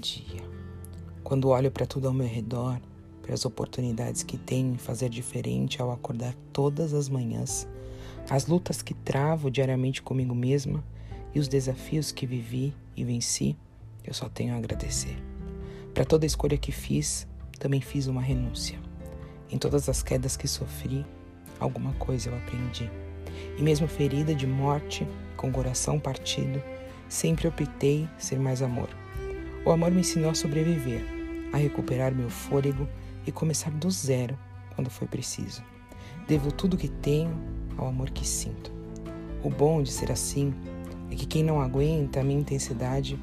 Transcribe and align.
dia. 0.00 0.42
Quando 1.22 1.48
olho 1.48 1.70
para 1.70 1.86
tudo 1.86 2.08
ao 2.08 2.14
meu 2.14 2.26
redor, 2.26 2.80
para 3.22 3.32
as 3.32 3.44
oportunidades 3.44 4.24
que 4.24 4.36
tenho 4.36 4.74
em 4.74 4.78
fazer 4.78 5.08
diferente 5.08 5.80
ao 5.80 5.92
acordar 5.92 6.34
todas 6.52 6.92
as 6.92 7.08
manhãs, 7.08 7.68
as 8.28 8.46
lutas 8.46 8.82
que 8.82 8.94
travo 8.94 9.48
diariamente 9.48 10.02
comigo 10.02 10.34
mesma 10.34 10.82
e 11.32 11.38
os 11.38 11.46
desafios 11.46 12.10
que 12.10 12.26
vivi 12.26 12.74
e 12.96 13.04
venci, 13.04 13.56
eu 14.04 14.12
só 14.12 14.28
tenho 14.28 14.54
a 14.54 14.56
agradecer. 14.56 15.16
Para 15.94 16.04
toda 16.04 16.26
escolha 16.26 16.58
que 16.58 16.72
fiz, 16.72 17.28
também 17.58 17.80
fiz 17.80 18.08
uma 18.08 18.20
renúncia. 18.20 18.78
Em 19.48 19.56
todas 19.56 19.88
as 19.88 20.02
quedas 20.02 20.36
que 20.36 20.48
sofri, 20.48 21.06
alguma 21.60 21.92
coisa 21.92 22.28
eu 22.28 22.36
aprendi. 22.36 22.90
E 23.56 23.62
mesmo 23.62 23.86
ferida 23.86 24.34
de 24.34 24.48
morte, 24.48 25.06
com 25.36 25.48
o 25.48 25.52
coração 25.52 26.00
partido, 26.00 26.60
sempre 27.08 27.46
optei 27.46 28.08
ser 28.18 28.38
mais 28.40 28.62
amor. 28.62 28.88
O 29.64 29.70
amor 29.70 29.90
me 29.90 30.00
ensinou 30.00 30.30
a 30.30 30.34
sobreviver, 30.34 31.04
a 31.52 31.58
recuperar 31.58 32.14
meu 32.14 32.30
fôlego 32.30 32.88
e 33.26 33.30
começar 33.30 33.70
do 33.70 33.90
zero 33.90 34.38
quando 34.74 34.88
foi 34.88 35.06
preciso. 35.06 35.62
Devo 36.26 36.50
tudo 36.50 36.78
que 36.78 36.88
tenho 36.88 37.30
ao 37.76 37.88
amor 37.88 38.10
que 38.10 38.26
sinto. 38.26 38.72
O 39.44 39.50
bom 39.50 39.82
de 39.82 39.92
ser 39.92 40.10
assim 40.10 40.54
é 41.10 41.14
que 41.14 41.26
quem 41.26 41.44
não 41.44 41.60
aguenta 41.60 42.20
a 42.20 42.24
minha 42.24 42.40
intensidade 42.40 43.18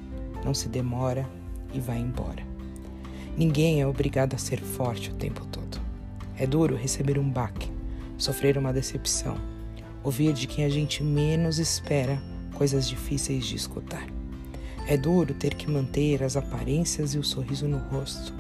não 0.46 0.54
se 0.54 0.70
demora 0.70 1.28
e 1.74 1.80
vai 1.80 1.98
embora. 1.98 2.46
Ninguém 3.36 3.82
é 3.82 3.88
obrigado 3.88 4.36
a 4.36 4.38
ser 4.38 4.60
forte 4.60 5.10
o 5.10 5.16
tempo 5.16 5.44
todo. 5.48 5.80
É 6.38 6.46
duro 6.46 6.76
receber 6.76 7.18
um 7.18 7.28
baque, 7.28 7.72
sofrer 8.16 8.60
uma 8.60 8.72
decepção, 8.72 9.36
ouvir 10.04 10.34
de 10.34 10.46
quem 10.46 10.66
a 10.66 10.70
gente 10.70 11.04
menos 11.04 11.58
espera 11.58 12.22
coisas 12.54 12.88
difíceis 12.88 13.46
de 13.46 13.56
escutar. 13.56 14.17
É 14.90 14.96
duro 14.96 15.34
ter 15.34 15.54
que 15.54 15.70
manter 15.70 16.24
as 16.24 16.38
aparências 16.38 17.14
e 17.14 17.18
o 17.18 17.24
sorriso 17.24 17.68
no 17.68 17.78
rosto 17.78 18.34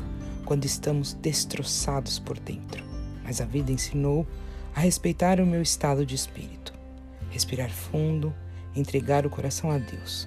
quando 0.45 0.64
estamos 0.64 1.12
destroçados 1.12 2.20
por 2.20 2.40
dentro, 2.40 2.81
mas 3.22 3.42
a 3.42 3.45
vida 3.45 3.70
ensinou 3.70 4.26
a 4.73 4.80
respeitar 4.80 5.42
o 5.42 5.45
meu 5.45 5.62
estado 5.62 6.06
de 6.06 6.16
espírito, 6.16 6.73
respirar 7.30 7.70
fundo, 7.70 8.34
entregar 8.73 9.25
o 9.25 9.30
coração 9.30 9.70
a 9.70 9.78
Deus, 9.78 10.25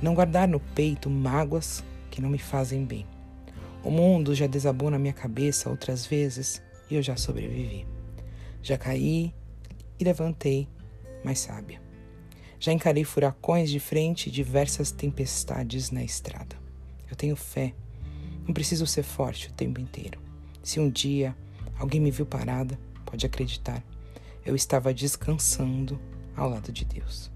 não 0.00 0.14
guardar 0.14 0.48
no 0.48 0.60
peito 0.60 1.10
mágoas 1.10 1.84
que 2.10 2.22
não 2.22 2.30
me 2.30 2.38
fazem 2.38 2.86
bem. 2.86 3.06
O 3.84 3.90
mundo 3.90 4.34
já 4.34 4.46
desabou 4.46 4.90
na 4.90 4.98
minha 4.98 5.12
cabeça 5.12 5.68
outras 5.68 6.06
vezes 6.06 6.62
e 6.90 6.94
eu 6.94 7.02
já 7.02 7.18
sobrevivi. 7.18 7.86
Já 8.62 8.78
caí 8.78 9.34
e 9.98 10.04
levantei, 10.04 10.66
mais 11.22 11.40
sábia. 11.40 11.89
Já 12.60 12.72
encarei 12.72 13.04
furacões 13.04 13.70
de 13.70 13.80
frente 13.80 14.28
e 14.28 14.30
diversas 14.30 14.92
tempestades 14.92 15.90
na 15.90 16.04
estrada. 16.04 16.56
Eu 17.10 17.16
tenho 17.16 17.34
fé. 17.34 17.74
Não 18.46 18.52
preciso 18.52 18.86
ser 18.86 19.02
forte 19.02 19.48
o 19.48 19.52
tempo 19.52 19.80
inteiro. 19.80 20.20
Se 20.62 20.78
um 20.78 20.90
dia 20.90 21.34
alguém 21.78 22.00
me 22.00 22.10
viu 22.10 22.26
parada, 22.26 22.78
pode 23.06 23.24
acreditar, 23.24 23.82
eu 24.44 24.54
estava 24.54 24.92
descansando 24.92 25.98
ao 26.36 26.50
lado 26.50 26.70
de 26.70 26.84
Deus. 26.84 27.30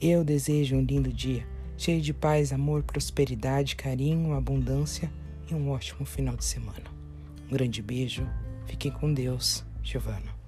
Eu 0.00 0.24
desejo 0.24 0.76
um 0.76 0.82
lindo 0.82 1.12
dia, 1.12 1.46
cheio 1.76 2.00
de 2.00 2.12
paz, 2.12 2.52
amor, 2.52 2.82
prosperidade, 2.82 3.76
carinho, 3.76 4.34
abundância 4.34 5.10
e 5.48 5.54
um 5.54 5.70
ótimo 5.70 6.04
final 6.04 6.36
de 6.36 6.44
semana. 6.44 6.90
Um 7.48 7.52
grande 7.52 7.80
beijo. 7.80 8.28
Fiquem 8.66 8.90
com 8.90 9.12
Deus, 9.12 9.64
Giovana. 9.82 10.43